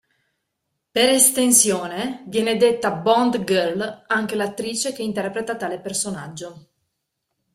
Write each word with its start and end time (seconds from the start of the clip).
Per 0.91 1.03
estensione, 1.09 2.23
viene 2.25 2.57
detta 2.57 2.89
"Bond 2.91 3.43
girl" 3.43 4.05
anche 4.07 4.33
l'attrice 4.33 4.93
che 4.93 5.03
interpreta 5.03 5.55
tale 5.55 5.79
personaggio. 5.79 6.69